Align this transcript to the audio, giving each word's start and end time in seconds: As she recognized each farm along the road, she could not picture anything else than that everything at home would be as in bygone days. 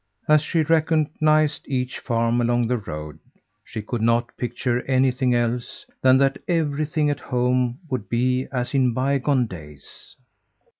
As 0.27 0.41
she 0.41 0.63
recognized 0.63 1.61
each 1.67 1.99
farm 1.99 2.41
along 2.41 2.65
the 2.65 2.77
road, 2.79 3.19
she 3.63 3.83
could 3.83 4.01
not 4.01 4.35
picture 4.35 4.81
anything 4.87 5.35
else 5.35 5.85
than 6.01 6.17
that 6.17 6.39
everything 6.47 7.11
at 7.11 7.19
home 7.19 7.77
would 7.87 8.09
be 8.09 8.47
as 8.51 8.73
in 8.73 8.95
bygone 8.95 9.45
days. 9.45 10.15